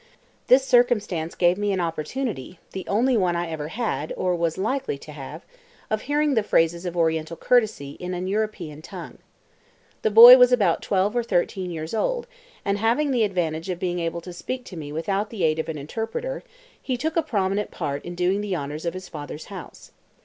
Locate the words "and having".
12.65-13.11